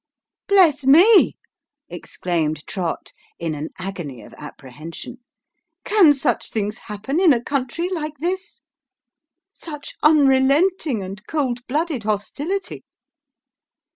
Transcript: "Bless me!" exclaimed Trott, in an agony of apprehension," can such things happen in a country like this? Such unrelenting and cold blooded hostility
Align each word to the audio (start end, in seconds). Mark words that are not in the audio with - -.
"Bless 0.47 0.83
me!" 0.83 1.35
exclaimed 1.87 2.65
Trott, 2.65 3.11
in 3.37 3.53
an 3.53 3.69
agony 3.77 4.23
of 4.23 4.33
apprehension," 4.35 5.19
can 5.85 6.15
such 6.15 6.49
things 6.49 6.79
happen 6.79 7.19
in 7.19 7.31
a 7.33 7.39
country 7.43 7.87
like 7.87 8.17
this? 8.17 8.61
Such 9.53 9.93
unrelenting 10.01 11.03
and 11.03 11.23
cold 11.27 11.59
blooded 11.67 12.01
hostility 12.01 12.83